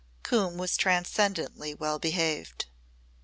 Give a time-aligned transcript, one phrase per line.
[0.23, 2.65] Coombe was transcendently well behaved.